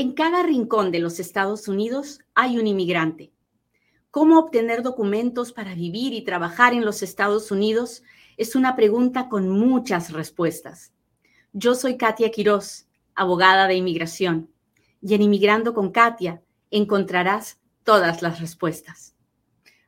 [0.00, 3.32] En cada rincón de los Estados Unidos hay un inmigrante.
[4.12, 8.04] ¿Cómo obtener documentos para vivir y trabajar en los Estados Unidos?
[8.36, 10.92] Es una pregunta con muchas respuestas.
[11.52, 14.48] Yo soy Katia Quiroz, abogada de inmigración,
[15.02, 19.16] y en Inmigrando con Katia encontrarás todas las respuestas.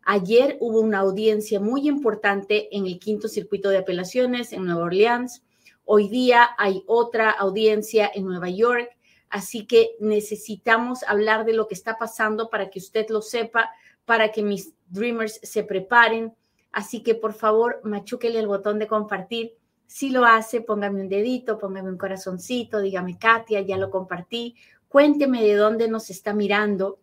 [0.03, 5.45] Ayer hubo una audiencia muy importante en el quinto circuito de apelaciones en Nueva Orleans.
[5.85, 8.91] Hoy día hay otra audiencia en Nueva York
[9.31, 13.71] Así que necesitamos hablar de lo que está pasando para que usted lo sepa,
[14.05, 16.35] para que mis dreamers se preparen.
[16.73, 19.57] Así que por favor, machúquele el botón de compartir.
[19.87, 24.57] Si lo hace, póngame un dedito, póngame un corazoncito, dígame, Katia, ya lo compartí.
[24.89, 26.99] Cuénteme de dónde nos está mirando,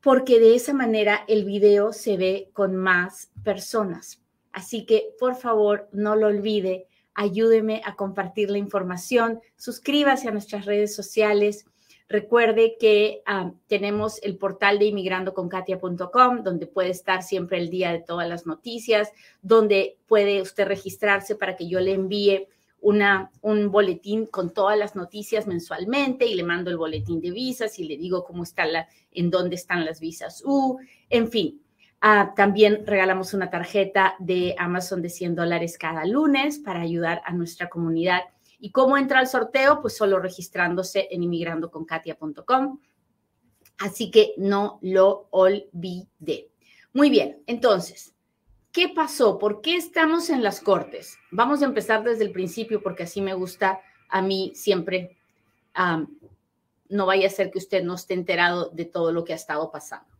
[0.00, 4.22] porque de esa manera el video se ve con más personas.
[4.52, 10.64] Así que por favor, no lo olvide ayúdeme a compartir la información, suscríbase a nuestras
[10.64, 11.66] redes sociales.
[12.08, 18.00] Recuerde que ah, tenemos el portal de inmigrandoconkatia.com, donde puede estar siempre el día de
[18.00, 22.48] todas las noticias, donde puede usted registrarse para que yo le envíe
[22.82, 27.78] una, un boletín con todas las noticias mensualmente y le mando el boletín de visas
[27.78, 31.62] y le digo cómo está la, en dónde están las visas U, en fin,
[32.04, 37.32] Ah, también regalamos una tarjeta de Amazon de 100 dólares cada lunes para ayudar a
[37.32, 38.22] nuestra comunidad.
[38.58, 39.80] ¿Y cómo entra al sorteo?
[39.80, 42.80] Pues solo registrándose en inmigrandoconkatia.com.
[43.78, 46.50] Así que no lo olvide.
[46.92, 48.16] Muy bien, entonces,
[48.72, 49.38] ¿qué pasó?
[49.38, 51.16] ¿Por qué estamos en las cortes?
[51.30, 55.18] Vamos a empezar desde el principio porque así me gusta a mí siempre.
[56.88, 59.70] no vaya a ser que usted no esté enterado de todo lo que ha estado
[59.70, 60.11] pasando.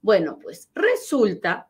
[0.00, 1.68] Bueno, pues resulta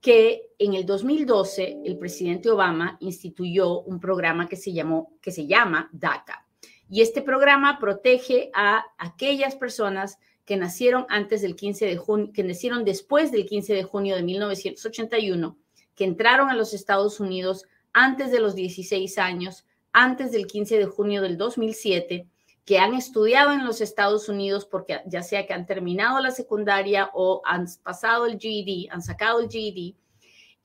[0.00, 5.46] que en el 2012 el presidente Obama instituyó un programa que se llamó que se
[5.46, 6.46] llama DACA.
[6.88, 12.42] Y este programa protege a aquellas personas que nacieron antes del 15 de junio, que
[12.42, 15.56] nacieron después del 15 de junio de 1981,
[15.94, 20.86] que entraron a los Estados Unidos antes de los 16 años, antes del 15 de
[20.86, 22.26] junio del 2007
[22.64, 27.10] que han estudiado en los Estados Unidos, porque ya sea que han terminado la secundaria
[27.14, 29.94] o han pasado el GED, han sacado el GED,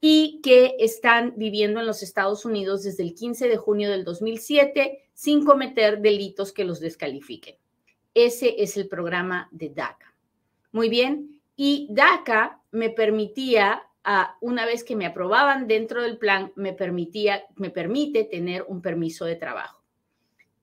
[0.02, 5.10] y que están viviendo en los Estados Unidos desde el 15 de junio del 2007
[5.14, 7.56] sin cometer delitos que los descalifiquen.
[8.14, 10.14] Ese es el programa de DACA.
[10.72, 13.82] Muy bien, y DACA me permitía,
[14.42, 19.26] una vez que me aprobaban dentro del plan, me permitía, me permite tener un permiso
[19.26, 19.75] de trabajo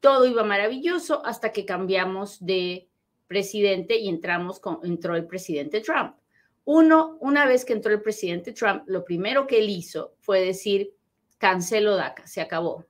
[0.02, 2.90] todo iba maravilloso hasta que cambiamos de
[3.28, 6.16] presidente y entramos con, entró el presidente Trump.
[6.64, 10.92] Uno, una vez que entró el presidente Trump, lo primero que él hizo fue decir,
[11.38, 12.84] cancelo DACA, se acabó,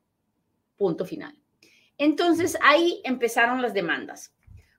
[0.78, 1.38] punto final.
[1.98, 4.34] Entonces ahí empezaron las demandas,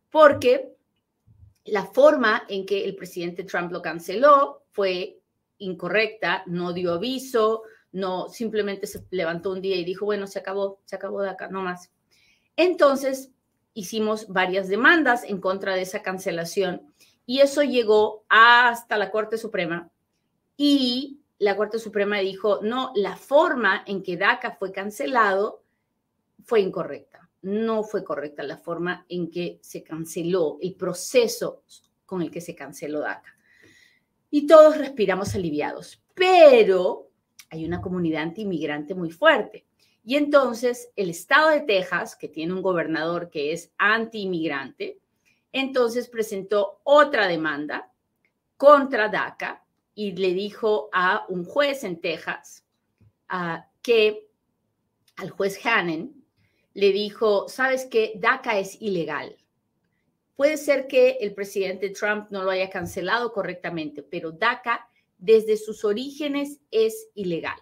[0.09, 0.73] porque
[1.65, 5.21] la forma en que el presidente Trump lo canceló fue
[5.59, 7.61] incorrecta, no dio aviso,
[7.91, 11.61] no simplemente se levantó un día y dijo, bueno, se acabó, se acabó DACA, no
[11.61, 11.92] más.
[12.55, 13.31] Entonces,
[13.73, 16.93] hicimos varias demandas en contra de esa cancelación
[17.25, 19.89] y eso llegó hasta la Corte Suprema
[20.57, 25.63] y la Corte Suprema dijo, no, la forma en que DACA fue cancelado
[26.43, 27.29] fue incorrecta.
[27.41, 31.63] No fue correcta la forma en que se canceló, el proceso
[32.05, 33.35] con el que se canceló DACA.
[34.29, 37.09] Y todos respiramos aliviados, pero
[37.49, 39.65] hay una comunidad antiinmigrante muy fuerte.
[40.03, 44.99] Y entonces el estado de Texas, que tiene un gobernador que es anti-inmigrante,
[45.51, 47.91] entonces presentó otra demanda
[48.57, 49.63] contra DACA
[49.95, 52.65] y le dijo a un juez en Texas
[53.81, 54.27] que
[55.15, 56.13] al juez Hannon
[56.73, 59.37] le dijo, sabes que DACA es ilegal.
[60.35, 65.85] Puede ser que el presidente Trump no lo haya cancelado correctamente, pero DACA desde sus
[65.85, 67.59] orígenes es ilegal.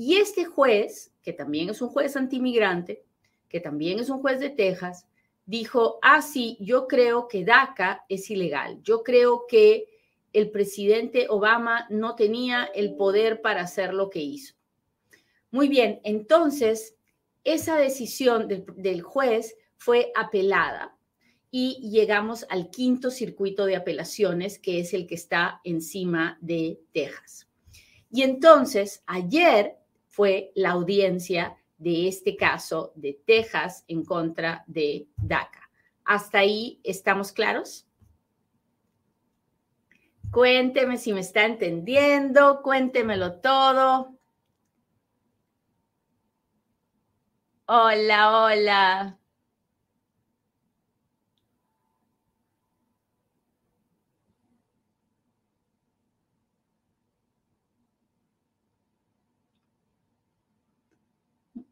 [0.00, 3.02] Y este juez, que también es un juez antimigrante,
[3.48, 5.08] que también es un juez de Texas,
[5.44, 8.80] dijo, ah, sí, yo creo que DACA es ilegal.
[8.84, 9.88] Yo creo que
[10.32, 14.54] el presidente Obama no tenía el poder para hacer lo que hizo.
[15.50, 16.94] Muy bien, entonces
[17.42, 20.96] esa decisión del, del juez fue apelada
[21.50, 27.48] y llegamos al quinto circuito de apelaciones, que es el que está encima de Texas.
[28.12, 29.78] Y entonces, ayer
[30.18, 35.70] fue la audiencia de este caso de Texas en contra de DACA.
[36.04, 37.86] ¿Hasta ahí estamos claros?
[40.32, 44.18] Cuénteme si me está entendiendo, cuéntemelo todo.
[47.66, 49.17] Hola, hola.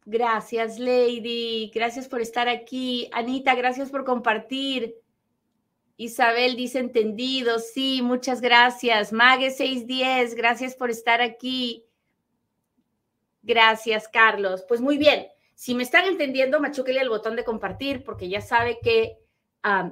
[0.08, 1.70] Gracias, Lady.
[1.75, 3.11] Gracias por estar aquí.
[3.12, 4.94] Anita, gracias por compartir.
[5.97, 7.58] Isabel dice entendido.
[7.58, 9.12] Sí, muchas gracias.
[9.12, 11.85] Mague 610, gracias por estar aquí.
[13.43, 14.64] Gracias, Carlos.
[14.69, 15.26] Pues muy bien.
[15.55, 19.19] Si me están entendiendo, machúquele el botón de compartir porque ya sabe que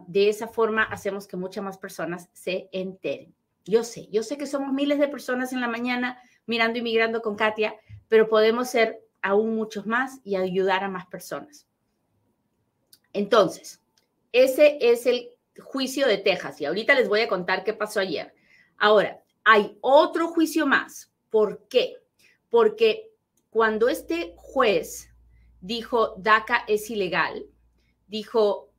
[0.07, 3.35] de esa forma hacemos que muchas más personas se enteren.
[3.65, 7.23] Yo sé, yo sé que somos miles de personas en la mañana mirando y migrando
[7.23, 7.75] con Katia,
[8.07, 11.67] pero podemos ser aún muchos más y ayudar a más personas.
[13.15, 13.81] Entonces,
[14.33, 18.35] ese es el juicio de Texas y ahorita les voy a contar qué pasó ayer.
[18.77, 21.11] Ahora, hay otro juicio más.
[21.31, 21.97] ¿Por qué?
[22.51, 23.13] Porque
[23.49, 25.09] cuando este juez
[25.63, 27.47] dijo DACA es ilegal,
[28.07, 28.75] dijo,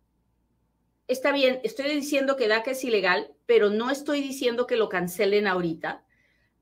[1.07, 5.47] está bien, estoy diciendo que DACA es ilegal, pero no estoy diciendo que lo cancelen
[5.47, 6.04] ahorita,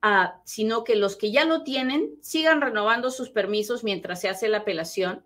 [0.03, 4.49] uh, sino que los que ya lo tienen sigan renovando sus permisos mientras se hace
[4.49, 5.25] la apelación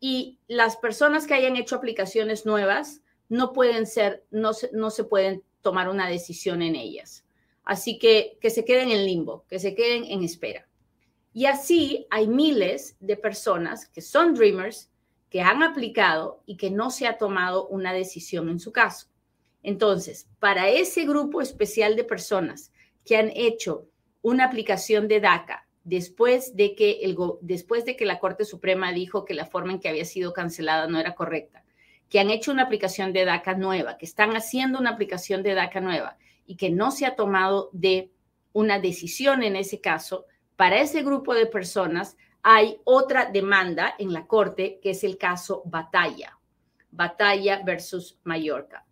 [0.00, 5.04] y las personas que hayan hecho aplicaciones nuevas no pueden ser, no se, no se
[5.04, 7.24] pueden tomar una decisión en ellas.
[7.64, 10.66] Así que que se queden en limbo, que se queden en espera.
[11.34, 14.90] Y así hay miles de personas que son Dreamers,
[15.28, 19.08] que han aplicado y que no se ha tomado una decisión en su caso.
[19.62, 22.72] Entonces, para ese grupo especial de personas
[23.04, 23.86] que han hecho
[24.22, 29.24] una aplicación de DACA después de que, el, después de que la Corte Suprema dijo
[29.24, 31.64] que la forma en que había sido cancelada no era correcta,
[32.08, 35.80] que han hecho una aplicación de DACA nueva, que están haciendo una aplicación de DACA
[35.80, 38.10] nueva y que no se ha tomado de
[38.52, 40.26] una decisión en ese caso,
[40.56, 45.62] para ese grupo de personas hay otra demanda en la Corte, que es el caso
[45.64, 46.38] Batalla,
[46.90, 48.86] Batalla versus Mallorca,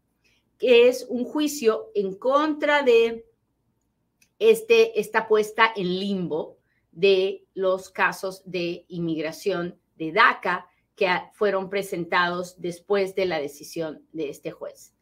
[0.58, 3.26] que es un juicio en contra de
[4.38, 6.58] este, esta puesta en limbo
[6.92, 14.30] de los casos de inmigración de DACA que fueron presentados después de la decisión de
[14.30, 14.94] este juez.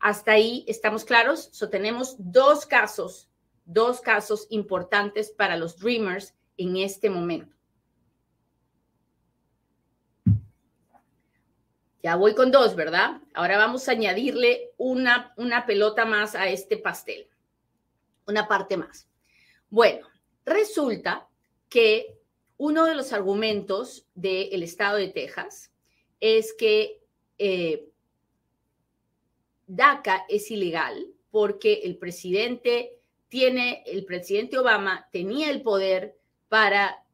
[0.00, 1.50] Hasta ahí estamos claros.
[1.70, 3.30] Tenemos dos casos,
[3.64, 7.54] dos casos importantes para los Dreamers en este momento.
[12.02, 13.20] Ya voy con dos, ¿verdad?
[13.32, 17.28] Ahora vamos a añadirle una, una pelota más a este pastel,
[18.26, 19.08] una parte más.
[19.68, 20.06] Bueno,
[20.44, 21.28] resulta
[21.68, 22.18] que
[22.56, 25.72] uno de los argumentos del estado de Texas
[26.20, 27.02] es que
[27.38, 27.88] eh,
[29.66, 32.98] DACA es ilegal porque el presidente
[33.28, 36.18] tiene, el presidente Obama tenía el poder
[36.48, 37.04] para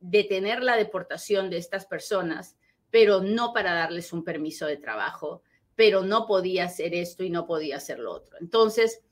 [0.00, 2.56] detener la deportación de estas personas
[2.90, 5.42] pero no para darles un permiso de trabajo,
[5.74, 8.38] pero no podía hacer esto y no podía hacer lo otro.
[8.40, 9.02] Entonces,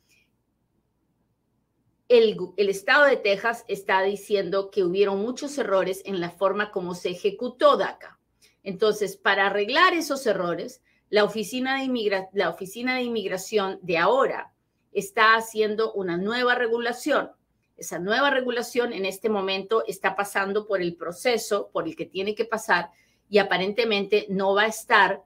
[2.09, 7.11] el, Estado de Texas está diciendo que hubieron muchos errores en la forma como se
[7.11, 8.19] ejecutó DACA.
[8.63, 14.53] Entonces, para arreglar esos errores, la Oficina de Inmigración de ahora
[14.93, 17.31] está haciendo una nueva regulación.
[17.77, 22.35] Esa nueva regulación en este momento está pasando por el proceso por el que tiene
[22.35, 22.91] que pasar
[23.29, 25.23] y aparentemente no va a estar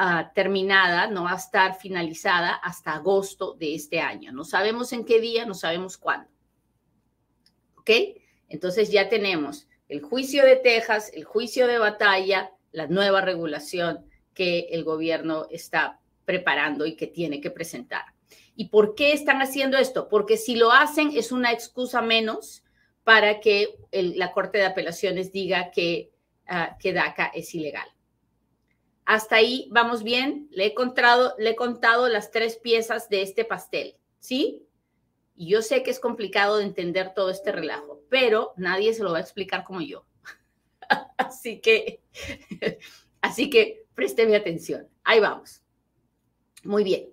[0.00, 4.32] ah, terminada, no va a estar finalizada hasta agosto de este año.
[4.32, 6.30] No sabemos en qué día, no sabemos cuándo.
[7.76, 7.90] ¿Ok?
[8.48, 14.68] Entonces ya tenemos el juicio de Texas, el juicio de batalla, la nueva regulación que
[14.70, 18.04] el gobierno está preparando y que tiene que presentar.
[18.54, 20.08] ¿Y por qué están haciendo esto?
[20.08, 22.64] Porque si lo hacen es una excusa menos
[23.04, 26.10] para que la Corte de Apelaciones diga que
[26.52, 27.86] Ah, que DACA es ilegal.
[29.10, 30.46] Hasta ahí vamos bien.
[30.52, 34.64] Le he, contado, le he contado las tres piezas de este pastel, ¿sí?
[35.34, 39.10] Y yo sé que es complicado de entender todo este relajo, pero nadie se lo
[39.10, 40.06] va a explicar como yo.
[41.16, 42.04] así que,
[43.20, 44.86] así que présteme atención.
[45.02, 45.60] Ahí vamos.
[46.62, 47.10] Muy bien.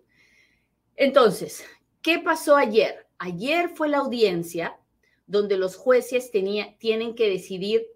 [0.97, 1.65] Entonces,
[2.03, 3.07] ¿qué pasó ayer?
[3.17, 4.77] Ayer fue la audiencia
[5.25, 7.87] donde los jueces tenía, tienen que decidir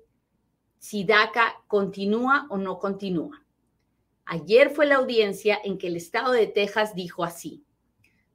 [0.79, 3.40] si DACA continúa o no continúa.
[4.33, 7.65] Ayer fue la audiencia en que el estado de Texas dijo así,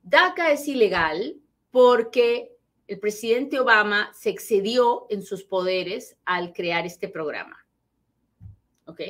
[0.03, 2.55] DACA es ilegal porque
[2.87, 7.67] el presidente Obama se excedió en sus poderes al crear este programa.
[8.85, 9.01] ¿Ok?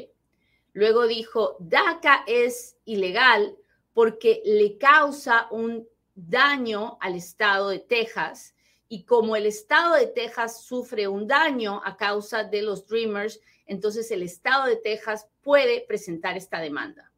[0.75, 3.57] Luego dijo, DACA es ilegal
[3.93, 8.55] porque le causa un daño al estado de Texas
[8.89, 14.11] y como el estado de Texas sufre un daño a causa de los Dreamers, entonces
[14.11, 17.13] el estado de Texas puede presentar esta demanda.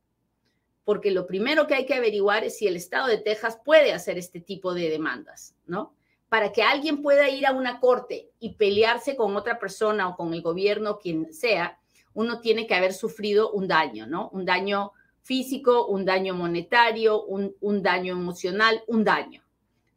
[0.84, 4.16] Porque lo primero que hay que averiguar es si el estado de Texas puede hacer
[4.16, 5.94] este tipo de demandas, ¿no?
[6.30, 10.32] Para que alguien pueda ir a una corte y pelearse con otra persona o con
[10.32, 11.78] el gobierno, quien sea,
[12.14, 14.30] uno tiene que haber sufrido un daño, ¿no?
[14.30, 19.42] Un daño físico, un daño monetario, un, un daño emocional, un daño.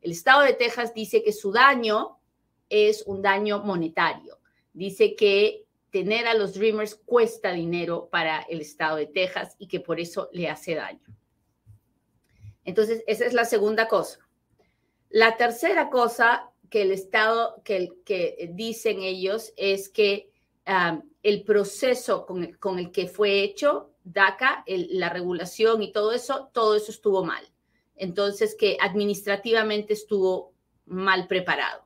[0.02, 2.18] El estado de Texas dice que su daño
[2.70, 4.40] es un daño monetario.
[4.74, 9.80] Dice que tener a los Dreamers cuesta dinero para el estado de Texas y que
[9.80, 11.06] por eso le hace daño.
[12.64, 14.20] Entonces, esa es la segunda cosa.
[15.10, 20.32] La tercera cosa que el Estado, que, que dicen ellos, es que
[20.66, 26.14] um, el proceso con el, con el, que fue hecho DACA, la regulación y todo
[26.14, 27.44] eso, todo eso estuvo mal.
[27.96, 30.54] Entonces, que administrativamente estuvo
[30.86, 31.86] mal preparado.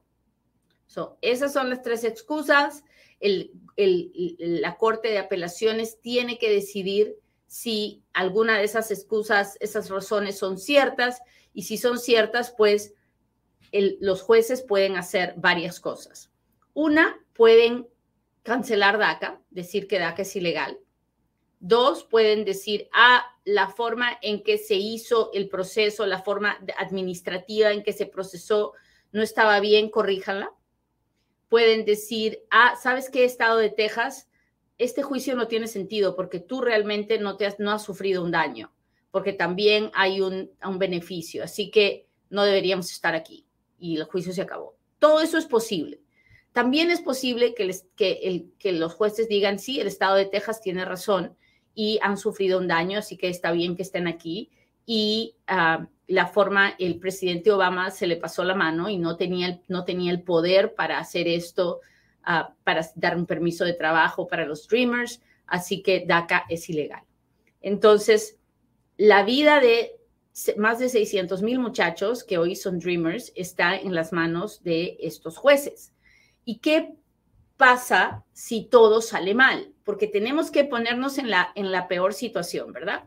[0.85, 2.84] So, esas son las tres excusas.
[3.19, 7.17] La Corte de Apelaciones tiene que decidir
[7.47, 11.21] si alguna de esas excusas, esas razones son ciertas
[11.53, 12.93] y si son ciertas, pues
[13.71, 16.31] los jueces pueden hacer varias cosas.
[16.73, 17.87] Una, pueden
[18.43, 20.79] cancelar DACA, decir que DACA es ilegal.
[21.59, 27.71] Dos, pueden decir, ah, la forma en que se hizo el proceso, la forma administrativa
[27.71, 28.73] en que se procesó
[29.11, 30.51] no estaba bien, corríjanla.
[31.49, 34.29] Pueden decir, ah, ¿sabes qué, Estado de Texas?
[34.77, 38.31] Este juicio no tiene sentido porque tú realmente no, te has, no has sufrido un
[38.31, 38.73] daño,
[39.11, 43.45] porque también hay un, un beneficio, así que no deberíamos estar aquí
[43.79, 44.75] y el juicio se acabó.
[44.99, 46.01] Todo eso es posible.
[46.51, 50.85] También es posible que, que, que los jueces digan, sí, el Estado de Texas tiene
[50.85, 51.35] razón
[51.73, 54.51] y han sufrido un daño, así que está bien que estén aquí.
[54.85, 59.59] Y ah, la forma, el presidente Obama se le pasó la mano y no tenía
[59.67, 61.81] no tenía el poder para hacer esto,
[62.23, 67.03] ah, para dar un permiso de trabajo para los Dreamers, así que DACA es ilegal.
[67.61, 68.37] Entonces,
[68.97, 69.95] la vida de
[70.57, 75.37] más de 600 mil muchachos que hoy son Dreamers está en las manos de estos
[75.37, 75.93] jueces.
[76.43, 76.93] ¿Y qué
[77.57, 79.73] pasa si todo sale mal?
[79.83, 83.05] Porque tenemos que ponernos en la, en la peor situación, ¿verdad?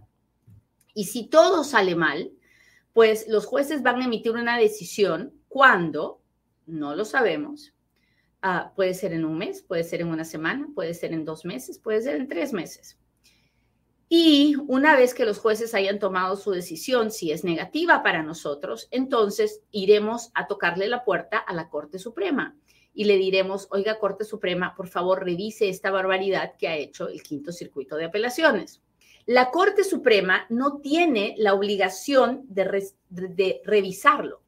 [0.99, 2.33] Y si todo sale mal,
[2.93, 6.21] pues los jueces van a emitir una decisión cuando,
[6.67, 7.73] no lo sabemos,
[8.43, 11.45] ah, puede ser en un mes, puede ser en una semana, puede ser en dos
[11.45, 12.99] meses, puede ser en tres meses.
[14.09, 18.89] Y una vez que los jueces hayan tomado su decisión, si es negativa para nosotros,
[18.91, 22.57] entonces iremos a tocarle la puerta a la Corte Suprema
[22.93, 27.23] y le diremos, oiga, Corte Suprema, por favor, revise esta barbaridad que ha hecho el
[27.23, 28.83] quinto circuito de apelaciones.
[29.29, 34.41] La Corte Suprema no tiene la obligación de, revisarlo.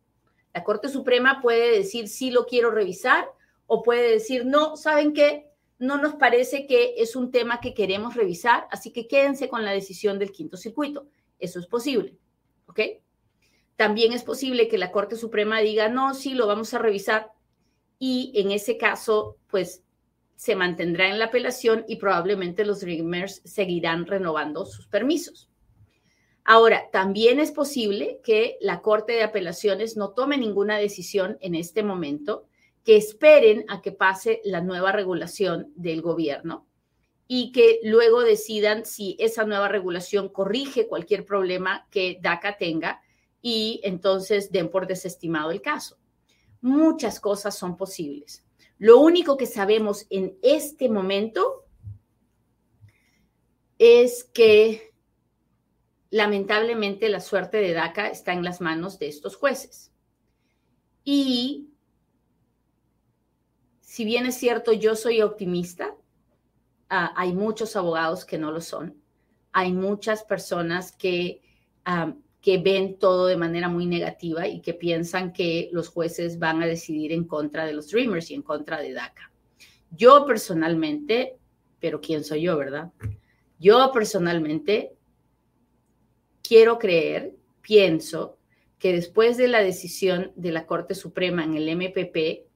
[0.55, 3.29] La Corte Suprema puede decir, sí lo quiero revisar,
[3.67, 5.51] o puede decir, no, ¿saben qué?
[5.79, 9.73] no nos parece que es un tema que queremos revisar, así que quédense con la
[9.73, 11.09] decisión del quinto circuito.
[11.39, 12.17] Eso es posible,
[12.65, 12.81] ¿ok?
[13.77, 17.33] También es posible que la Corte Suprema diga, no, sí, lo vamos a revisar
[17.99, 19.83] y en ese caso, pues
[20.41, 25.51] se mantendrá en la apelación y probablemente los Dreamers seguirán renovando sus permisos.
[26.45, 31.83] Ahora, también es posible que la Corte de Apelaciones no tome ninguna decisión en este
[31.83, 32.47] momento
[32.87, 36.67] que esperen a que pase la nueva regulación del gobierno
[37.29, 43.03] y que luego decidan si esa nueva regulación corrige cualquier problema que DACA tenga
[43.43, 45.99] y entonces den por desestimado el caso.
[46.63, 48.43] Muchas cosas son posibles.
[48.81, 51.67] Lo único que sabemos en este momento
[53.79, 54.95] es que
[56.09, 59.93] lamentablemente la suerte de DACA está en las manos de estos jueces.
[61.05, 61.75] Y
[63.83, 65.95] si bien es cierto, yo soy optimista,
[66.89, 68.97] ah, hay muchos abogados que no lo son.
[69.53, 71.43] Hay muchas personas que,
[71.85, 76.63] ah, que ven todo de manera muy negativa y que piensan que los jueces van
[76.63, 79.31] a decidir en contra de los Dreamers y en contra de DACA.
[79.91, 81.37] Yo personalmente,
[81.79, 82.93] pero ¿quién soy yo, verdad?
[83.59, 84.93] Yo personalmente
[86.43, 88.39] quiero creer, pienso
[88.79, 92.47] que después de la decisión de la Corte Suprema en el MPP,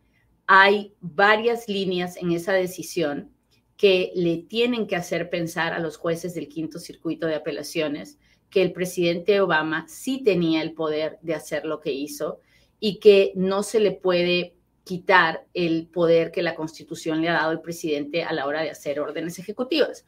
[0.46, 3.30] hay varias líneas en esa decisión
[3.76, 8.18] que le tienen que hacer pensar a los jueces del quinto circuito de apelaciones
[8.54, 12.38] que el presidente Obama sí tenía el poder de hacer lo que hizo
[12.78, 17.50] y que no se le puede quitar el poder que la constitución le ha dado
[17.50, 20.06] al presidente a la hora de hacer órdenes ejecutivas.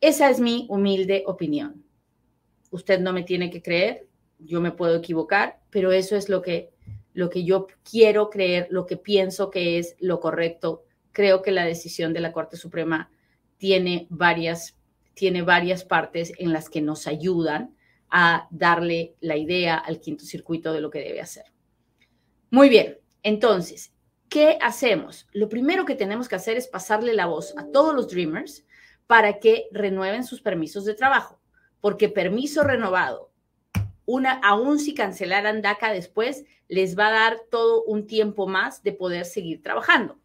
[0.00, 1.82] Esa es mi humilde opinión.
[2.70, 4.06] Usted no me tiene que creer,
[4.38, 6.70] yo me puedo equivocar, pero eso es lo que
[7.12, 10.84] lo que yo quiero creer, lo que pienso que es lo correcto.
[11.10, 13.10] Creo que la decisión de la Corte Suprema
[13.56, 14.77] tiene varias,
[15.18, 17.74] tiene varias partes en las que nos ayudan
[18.08, 21.44] a darle la idea al quinto circuito de lo que debe hacer.
[22.50, 23.92] Muy bien, entonces,
[24.28, 25.26] ¿qué hacemos?
[25.32, 28.64] Lo primero que tenemos que hacer es pasarle la voz a todos los Dreamers
[29.08, 31.40] para que renueven sus permisos de trabajo,
[31.80, 33.32] porque permiso renovado,
[34.06, 38.92] una, aún si cancelaran DACA después, les va a dar todo un tiempo más de
[38.92, 40.18] poder seguir trabajando.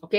[0.00, 0.14] ¿Ok?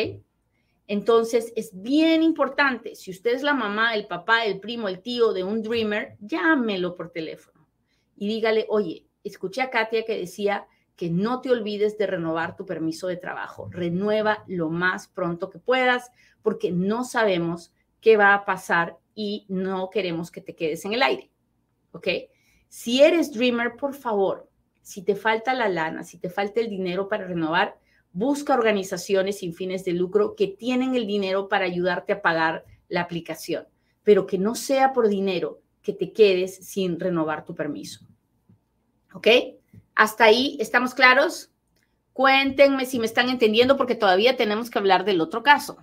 [0.91, 5.31] Entonces, es bien importante, si usted es la mamá, el papá, el primo, el tío
[5.31, 7.65] de un dreamer, llámelo por teléfono
[8.17, 10.67] y dígale, oye, escuché a Katia que decía
[10.97, 13.69] que no te olvides de renovar tu permiso de trabajo.
[13.71, 19.91] Renueva lo más pronto que puedas porque no sabemos qué va a pasar y no
[19.91, 21.31] queremos que te quedes en el aire.
[21.93, 22.09] ¿Ok?
[22.67, 24.49] Si eres dreamer, por favor,
[24.81, 27.79] si te falta la lana, si te falta el dinero para renovar,
[28.13, 33.01] busca organizaciones sin fines de lucro que tienen el dinero para ayudarte a pagar la
[33.01, 33.67] aplicación,
[34.03, 38.05] pero que no sea por dinero que te quedes sin renovar tu permiso.
[39.13, 39.27] ¿Ok?
[39.95, 41.51] Hasta ahí, ¿estamos claros?
[42.13, 45.77] Cuéntenme si me están entendiendo porque todavía tenemos que hablar del otro caso.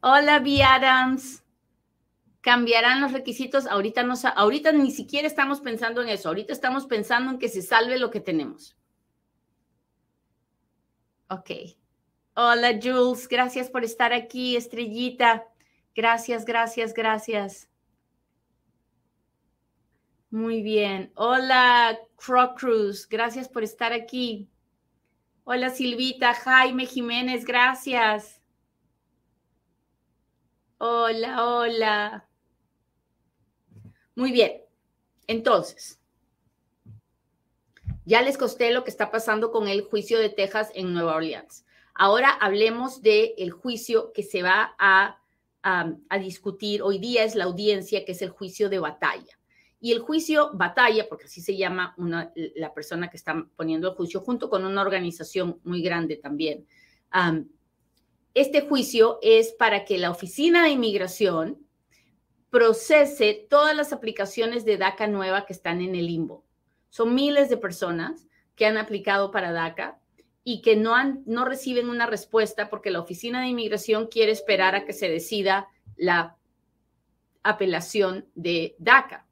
[0.00, 0.62] Hola, B.
[0.62, 1.42] Adams.
[2.40, 3.66] ¿Cambiarán los requisitos?
[3.66, 6.28] Ahorita, no, ahorita ni siquiera estamos pensando en eso.
[6.28, 8.76] Ahorita estamos pensando en que se salve lo que tenemos.
[11.28, 11.50] Ok.
[12.34, 13.28] Hola, Jules.
[13.28, 15.46] Gracias por estar aquí, Estrellita.
[15.94, 17.68] Gracias, gracias, gracias.
[20.30, 21.12] Muy bien.
[21.14, 23.08] Hola, Croc Cruz.
[23.08, 24.48] Gracias por estar aquí.
[25.44, 26.34] Hola, Silvita.
[26.34, 27.44] Jaime Jiménez.
[27.44, 28.42] Gracias.
[30.78, 32.28] Hola, hola.
[34.16, 34.60] Muy bien.
[35.26, 36.00] Entonces,
[38.04, 41.64] ya les costé lo que está pasando con el juicio de Texas en Nueva Orleans.
[41.94, 45.20] Ahora hablemos del juicio que se va a,
[45.62, 49.38] a, discutir hoy día, es la audiencia, que es el juicio de batalla.
[49.80, 53.94] Y el juicio batalla, porque así se llama una, la persona que está poniendo el
[53.94, 56.66] juicio, junto con una organización muy grande también.
[58.34, 61.58] este juicio es para que la Oficina de Inmigración
[62.50, 66.43] procese todas las aplicaciones de DACA nueva que están en el limbo.
[66.94, 69.98] Son miles de personas que han aplicado para DACA
[70.44, 74.76] y que no, han, no reciben una respuesta porque la Oficina de Inmigración quiere esperar
[74.76, 76.36] a que se decida la
[77.42, 79.26] apelación de DACA.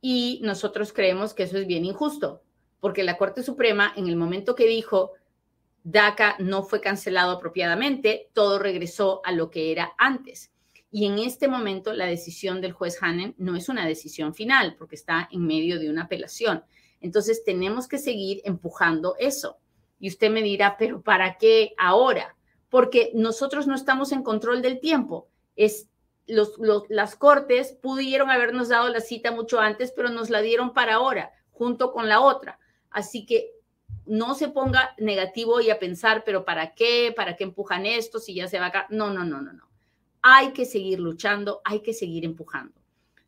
[0.00, 2.44] Y nosotros creemos que eso es bien injusto,
[2.78, 5.14] porque la Corte Suprema, en el momento que dijo
[5.82, 10.52] DACA no fue cancelado apropiadamente, todo regresó a lo que era antes.
[10.92, 14.94] Y en este momento la decisión del juez Hannen no es una decisión final, porque
[14.94, 16.62] está en medio de una apelación.
[17.00, 19.58] Entonces tenemos que seguir empujando eso.
[19.98, 22.36] Y usted me dirá, pero ¿para qué ahora?
[22.68, 25.28] Porque nosotros no estamos en control del tiempo.
[25.56, 25.88] Es,
[26.26, 26.54] los,
[26.88, 31.32] las cortes pudieron habernos dado la cita mucho antes, pero nos la dieron para ahora,
[31.50, 32.58] junto con la otra.
[32.90, 33.52] Así que
[34.06, 37.12] no se ponga negativo y a pensar, pero ¿para qué?
[37.14, 38.18] ¿Para qué empujan esto?
[38.18, 38.86] Si ya se va a...
[38.90, 39.68] No, no, no, no, no.
[40.22, 42.80] Hay que seguir luchando, hay que seguir empujando.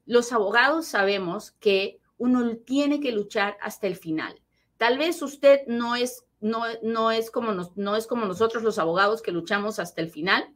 [0.06, 4.40] Los abogados sabemos que uno tiene que luchar hasta el final.
[4.76, 9.22] Tal vez usted no es, no, no es, como, no es como nosotros los abogados
[9.22, 10.48] que luchamos hasta el final,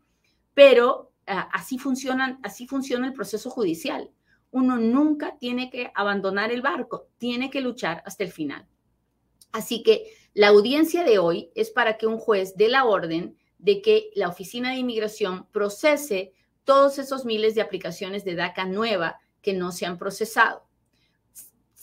[0.54, 4.12] pero ah, así, funcionan, así funciona el proceso judicial.
[4.52, 8.64] Uno nunca tiene que abandonar el barco, tiene que luchar hasta el final.
[9.50, 13.82] Así que la audiencia de hoy es para que un juez dé la orden de
[13.82, 19.52] que la Oficina de Inmigración procese todos esos miles de aplicaciones de DACA nueva que
[19.52, 20.65] no se han procesado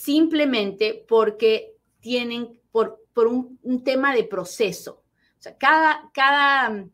[0.04, 5.04] simplemente porque tienen, por, por un, tema de proceso.
[5.38, 6.86] O sea, cada, cada,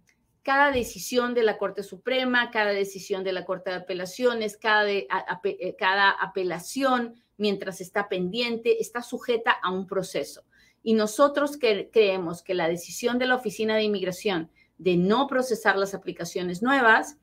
[0.43, 5.75] cada decisión de la Corte Suprema, cada decisión de la Corte de Apelaciones, cada, eh,
[5.77, 10.43] cada apelación, mientras está pendiente, está sujeta a un proceso.
[10.83, 15.95] Y nosotros creemos que la decisión de la Oficina de Inmigración de no procesar las
[15.95, 17.17] aplicaciones nuevas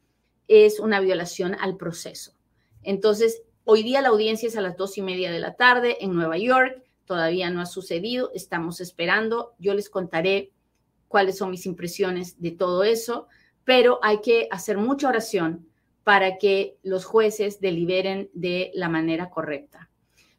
[0.49, 2.33] es una violación al proceso.
[2.83, 6.14] Entonces, Hoy día la audiencia es a las dos y media de la tarde en
[6.14, 6.85] Nueva York.
[7.05, 8.31] Todavía no ha sucedido.
[8.33, 9.55] Estamos esperando.
[9.59, 10.52] Yo les contaré
[11.09, 13.26] cuáles son mis impresiones de todo eso,
[13.64, 15.66] pero hay que hacer mucha oración
[16.05, 19.90] para que los jueces deliberen de la manera correcta.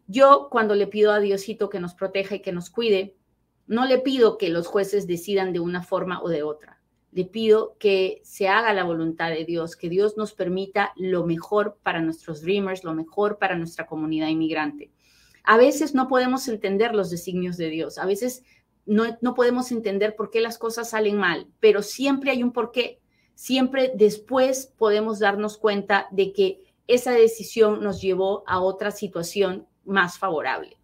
[0.07, 3.17] Yo cuando le pido a Diosito que nos proteja y que nos cuide,
[3.65, 6.76] no le pido que los jueces decidan de una forma o de otra
[7.11, 11.77] le pido que se haga la voluntad de Dios, que Dios nos permita lo mejor
[11.83, 14.91] para nuestros dreamers, lo mejor para nuestra comunidad inmigrante.
[15.43, 18.43] A veces no podemos entender los designios de Dios, a veces
[18.85, 22.99] no, no podemos entender por qué las cosas salen mal, pero siempre hay un porqué.
[23.35, 30.17] Siempre después podemos darnos cuenta de que esa decisión nos llevó a otra situación más
[30.17, 30.77] favorable.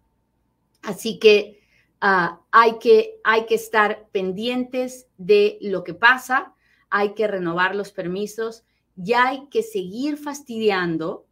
[0.82, 1.63] Así que
[2.06, 6.54] Ah, hay, que, hay que estar pendientes de lo que pasa.
[6.90, 8.62] hay que renovar los permisos,
[8.94, 11.26] ya hay que seguir fastidiando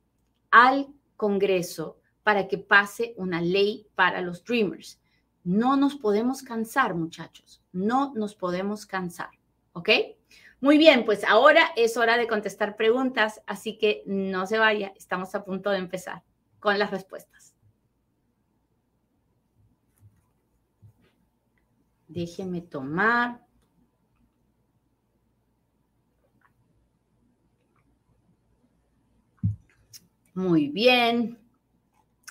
[0.50, 4.98] al Congreso para que pase una ley para los Dreamers.
[5.44, 9.28] No nos podemos cansar, muchachos, no nos podemos cansar,
[9.74, 9.90] ¿ok?
[10.62, 15.34] Muy bien, pues ahora es hora de contestar preguntas, así que no se vaya, estamos
[15.34, 16.22] a punto de empezar
[16.60, 17.41] con las respuestas.
[22.12, 23.40] Déjenme tomar
[30.34, 31.38] Muy bien.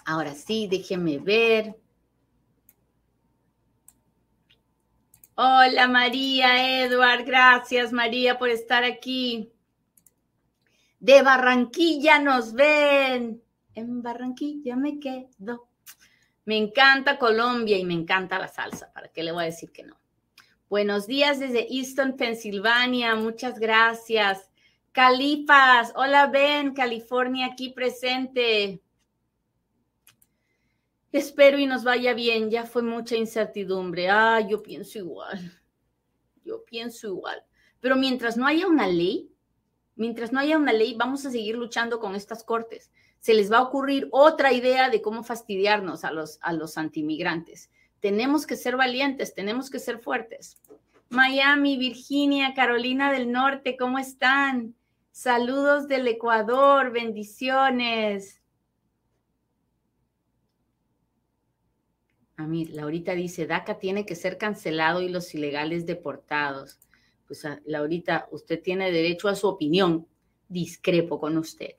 [0.06, 1.80] Ahora sí, déjeme ver.
[5.36, 9.52] Hola María, Edward, gracias María por estar aquí.
[11.00, 13.42] De Barranquilla nos ven.
[13.76, 15.71] En Barranquilla me quedo.
[16.46, 18.92] Me encanta Colombia y me encanta la salsa.
[18.94, 20.00] ¿Para qué le voy a decir que no?
[20.70, 23.16] Buenos días desde Easton, Pensilvania.
[23.16, 24.50] Muchas gracias.
[24.92, 28.82] Califas, hola Ben, California aquí presente.
[31.12, 34.10] Espero y nos vaya bien, ya fue mucha incertidumbre.
[34.10, 35.62] Ah, yo pienso igual,
[36.44, 37.44] yo pienso igual.
[37.80, 39.30] Pero mientras no haya una ley,
[39.96, 42.92] mientras no haya una ley, vamos a seguir luchando con estas cortes.
[43.22, 47.72] Se les va a ocurrir otra idea de cómo fastidiarnos a los, a los antimigrantes.
[48.02, 50.60] Tenemos que ser valientes, tenemos que ser fuertes.
[51.10, 54.76] Miami, Virginia, Carolina del Norte, ¿cómo están?
[55.12, 58.42] Saludos del Ecuador, bendiciones.
[62.38, 66.80] A mí, Laurita dice, DACA tiene que ser cancelado y los ilegales deportados.
[67.28, 70.08] Pues ah, Laurita, usted tiene derecho a su opinión.
[70.48, 71.76] Discrepo con usted,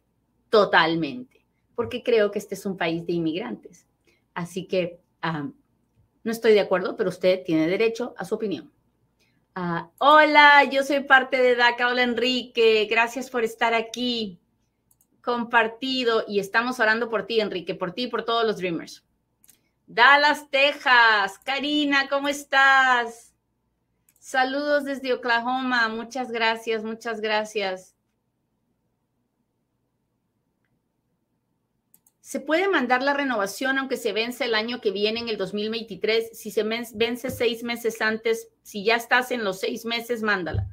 [0.53, 3.87] totalmente, porque creo que este es un país de inmigrantes.
[4.35, 8.71] Así que no estoy de acuerdo, pero usted tiene derecho a su opinión.
[9.55, 11.88] Ah, hola, yo soy parte de DACA.
[11.88, 12.87] Hola, Enrique.
[12.91, 14.38] Gracias por estar aquí.
[15.23, 19.07] Compartido y estamos orando por ti, Enrique, por ti y por todos los Dreamers.
[19.87, 21.38] Dallas, Texas.
[21.38, 23.33] Karina, ¿cómo estás?
[24.19, 25.88] Saludos desde Oklahoma.
[25.88, 27.91] Muchas gracias, muchas gracias.
[32.33, 36.31] ¿Se puede mandar la renovación aunque se vence el año que viene, en el 2023?
[36.33, 40.66] Si se vence seis meses antes, si ya estás en los seis meses, mándala.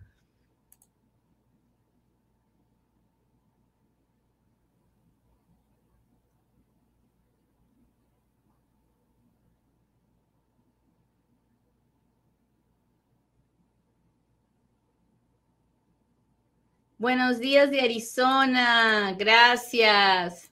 [16.97, 20.49] Buenos días de Arizona, gracias.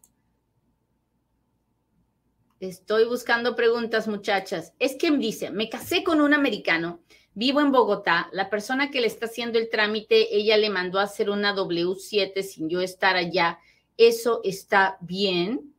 [2.60, 4.74] Estoy buscando preguntas, muchachas.
[4.80, 7.02] Es que dice, me casé con un americano,
[7.36, 11.04] vivo en Bogotá, la persona que le está haciendo el trámite, ella le mandó a
[11.04, 13.60] hacer una W7 sin yo estar allá.
[13.96, 15.72] ¿Eso está bien?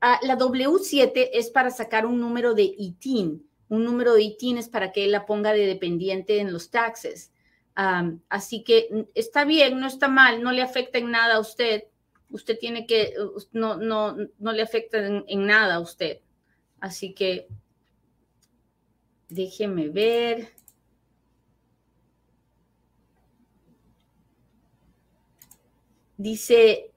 [0.00, 3.44] Ah, la W7 es para sacar un número de ITIN.
[3.68, 7.32] Un número de ITIN es para que él la ponga de dependiente en los taxes.
[8.28, 11.82] así que mm, está bien, no está mal, no le afecta en nada a usted
[12.30, 13.14] usted tiene que,
[13.52, 16.20] no, no, no le afecta en, nada a usted.
[16.80, 17.48] Así que
[19.28, 20.52] déjeme ver.
[26.18, 26.90] Dice,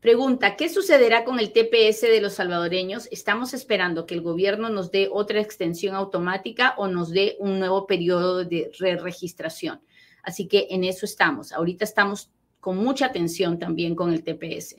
[0.00, 3.08] pregunta, ¿qué sucederá con el TPS de los salvadoreños?
[3.10, 7.86] Estamos esperando que el gobierno nos dé otra extensión automática o nos dé un nuevo
[7.86, 9.80] periodo de re registración.
[10.22, 11.52] Así que en eso estamos.
[11.52, 12.30] Ahorita estamos
[12.66, 14.74] con mucha atención también con el TPS,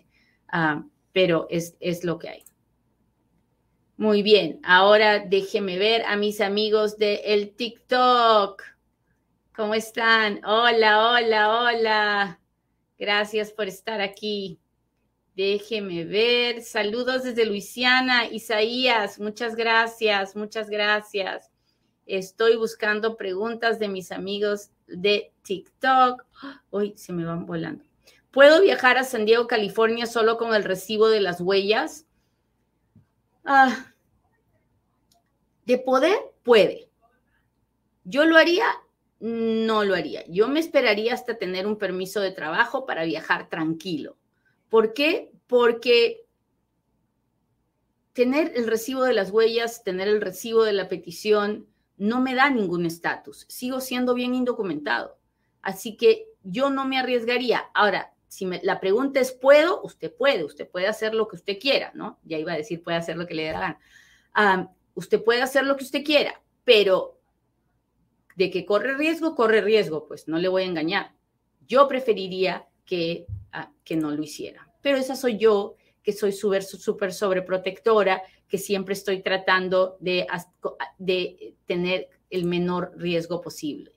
[0.49, 2.43] ah, pero es, es lo que hay.
[3.95, 8.61] Muy bien, ahora déjeme ver a mis amigos de el TikTok.
[9.55, 10.43] ¿Cómo están?
[10.43, 12.41] Hola, hola, hola.
[12.99, 14.59] Gracias por estar aquí.
[15.33, 16.63] Déjeme ver.
[16.63, 19.17] Saludos desde Luisiana, Isaías.
[19.17, 21.53] Muchas gracias, muchas gracias.
[22.05, 26.25] Estoy buscando preguntas de mis amigos de TikTok.
[26.69, 27.83] Hoy se me van volando.
[28.31, 32.05] ¿Puedo viajar a San Diego, California solo con el recibo de las huellas?
[33.43, 33.93] Ah,
[35.65, 36.89] de poder, puede.
[38.03, 38.65] ¿Yo lo haría?
[39.19, 40.25] No lo haría.
[40.27, 44.17] Yo me esperaría hasta tener un permiso de trabajo para viajar tranquilo.
[44.69, 45.31] ¿Por qué?
[45.47, 46.25] Porque
[48.13, 52.49] tener el recibo de las huellas, tener el recibo de la petición, no me da
[52.49, 53.45] ningún estatus.
[53.49, 55.17] Sigo siendo bien indocumentado.
[55.61, 57.65] Así que yo no me arriesgaría.
[57.73, 59.81] Ahora, si la pregunta es, ¿puedo?
[59.83, 62.19] Usted puede, usted puede hacer lo que usted quiera, ¿no?
[62.23, 63.77] Ya iba a decir, puede hacer lo que le dé la
[64.35, 64.71] gana.
[64.93, 67.19] usted puede hacer lo que usted quiera, pero
[68.35, 71.15] de que corre riesgo, corre riesgo, pues no le voy a engañar.
[71.67, 74.71] Yo preferiría que, ah, que no lo hiciera.
[74.81, 80.27] Pero esa soy yo, que soy súper sobreprotectora, que siempre estoy tratando de,
[80.97, 83.91] de tener el menor riesgo posible.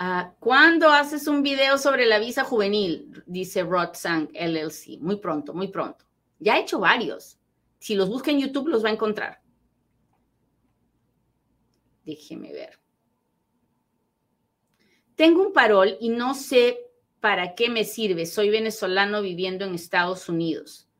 [0.00, 3.22] Uh, ¿Cuándo haces un video sobre la visa juvenil?
[3.26, 4.98] Dice Rod Sang LLC.
[5.00, 6.04] Muy pronto, muy pronto.
[6.38, 7.38] Ya he hecho varios.
[7.78, 9.40] Si los busca en YouTube, los va a encontrar.
[12.04, 12.78] Déjeme ver.
[15.14, 16.83] Tengo un parol y no sé
[17.24, 18.26] para qué me sirve.
[18.26, 20.90] Soy venezolano viviendo en Estados Unidos.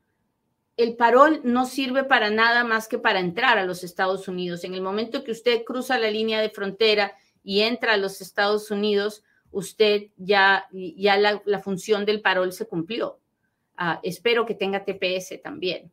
[0.75, 4.63] El parol no sirve para nada más que para entrar a los Estados Unidos.
[4.63, 8.71] En el momento que usted cruza la línea de frontera y entra a los Estados
[8.71, 13.19] Unidos, usted ya, ya la, función del parol se cumplió.
[13.77, 15.91] Ah, espero que tenga TPS también.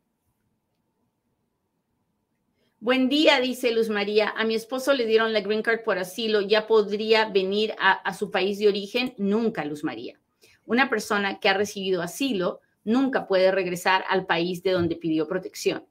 [2.81, 4.31] Buen día, dice Luz María.
[4.31, 6.41] A mi esposo le dieron la green card por asilo.
[6.41, 9.15] ¿Ya podría venir a, su país de origen?
[9.19, 10.22] Nunca, Luz María.
[10.67, 15.87] Una persona que ha recibido asilo nunca puede regresar al país de donde pidió protección.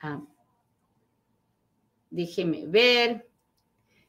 [0.00, 0.22] Ah,
[2.10, 3.28] déjeme ver.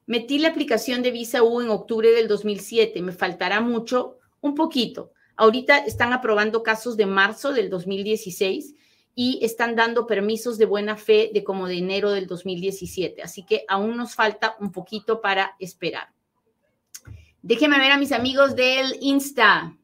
[0.05, 3.01] Metí la aplicación de visa U en octubre del 2007.
[3.01, 5.11] Me faltará mucho, un poquito.
[5.35, 8.75] Ahorita están aprobando casos de marzo del 2016
[9.15, 13.23] y están dando permisos de buena fe de como de enero del 2017.
[13.23, 16.14] Así que aún nos falta un poquito para esperar.
[17.47, 19.77] Déjenme ver a mis amigos del Insta.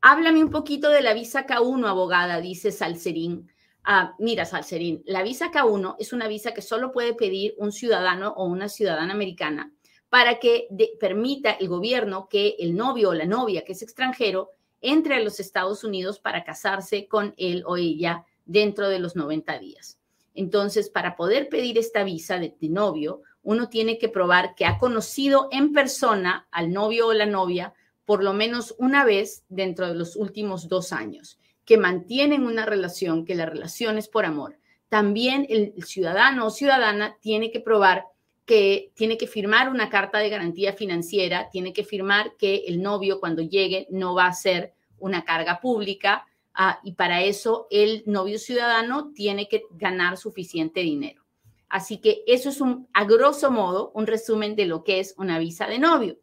[0.00, 3.48] Háblame un poquito de la visa K1, abogada, dice Salcerín.
[3.84, 8.30] Ah, mira, Salcerín, la visa K1 es una visa que solo puede pedir un ciudadano
[8.36, 9.72] o una ciudadana americana
[10.08, 10.66] para que
[10.98, 14.50] permita el gobierno que el novio o la novia que es extranjero
[14.80, 19.56] entre a los Estados Unidos para casarse con él o ella dentro de los 90
[19.60, 20.00] días.
[20.36, 25.48] Entonces, para poder pedir esta visa de, novio, uno tiene que probar que ha conocido
[25.52, 27.72] en persona al novio o la novia
[28.04, 33.24] por lo menos una vez dentro de los últimos dos años, que mantienen una relación,
[33.24, 34.58] que la relación es por amor.
[34.88, 38.06] También el ciudadano o ciudadana tiene que probar
[38.46, 43.20] que tiene que firmar una carta de garantía financiera, tiene que firmar que el novio
[43.20, 48.38] cuando llegue no va a ser una carga pública ah, y para eso el novio
[48.38, 51.25] ciudadano tiene que ganar suficiente dinero.
[51.68, 55.38] Así que eso es un, a grosso modo, un resumen de lo que es una
[55.38, 56.18] visa de novio.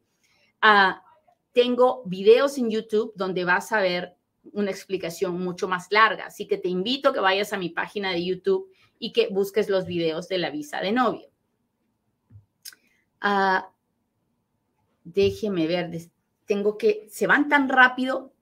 [0.61, 1.03] Ah,
[1.51, 4.15] tengo videos en YouTube donde vas a ver
[4.51, 8.11] una explicación mucho más larga, así que te invito a que vayas a mi página
[8.11, 11.29] de YouTube y que busques los videos de la visa de novio.
[13.21, 13.69] Ah,
[15.03, 15.91] déjeme ver,
[16.45, 18.33] tengo que, se van tan rápido.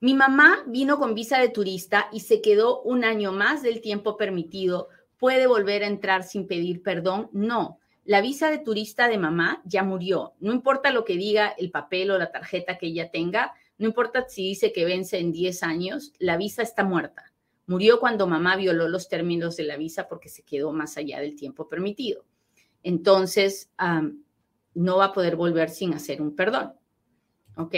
[0.00, 4.16] Mi mamá vino con visa de turista y se quedó un año más del tiempo
[4.16, 4.88] permitido.
[5.18, 7.28] ¿Puede volver a entrar sin pedir perdón?
[7.32, 7.78] No.
[8.04, 10.34] La visa de turista de mamá ya murió.
[10.40, 14.26] No importa lo que diga el papel o la tarjeta que ella tenga, no importa
[14.28, 17.32] si dice que vence en 10 años, la visa está muerta.
[17.66, 21.36] Murió cuando mamá violó los términos de la visa porque se quedó más allá del
[21.36, 22.24] tiempo permitido
[22.82, 23.70] entonces
[24.74, 26.72] no va a poder volver sin hacer un perdón.
[27.56, 27.74] ¿Ok?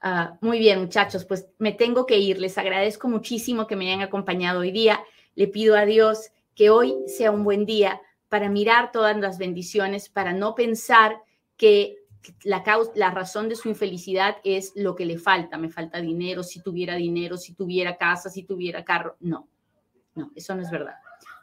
[0.00, 2.40] Ah, muy bien, muchachos, pues me tengo que ir.
[2.40, 5.00] Les agradezco muchísimo que me hayan acompañado hoy día.
[5.34, 10.08] Le pido a Dios que hoy sea un buen día para mirar todas las bendiciones,
[10.08, 11.22] para no pensar
[11.56, 11.98] que
[12.44, 12.62] la,
[12.94, 15.58] la razón de su infelicidad es lo que le falta.
[15.58, 19.16] Me falta dinero, si tuviera dinero, si tuviera casa, si tuviera carro.
[19.20, 19.48] No,
[20.14, 20.94] no, eso no es verdad.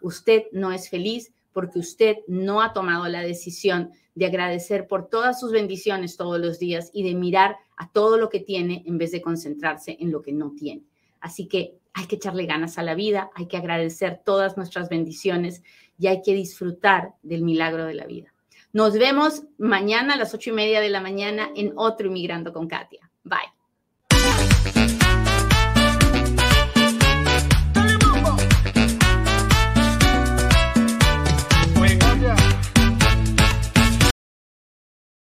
[0.02, 5.39] Usted no es feliz porque usted no ha tomado la decisión de agradecer por todas
[5.39, 9.12] sus bendiciones todos los días y de mirar a todo lo que tiene en vez
[9.12, 10.84] de concentrarse en lo que no tiene.
[11.19, 15.63] Así que hay que echarle ganas a la vida, hay que agradecer todas nuestras bendiciones
[15.97, 18.34] y hay que disfrutar del milagro de la vida.
[18.71, 22.67] Nos vemos mañana a las ocho y media de la mañana en otro Inmigrando con
[22.67, 23.10] Katia.
[23.23, 23.59] Bye.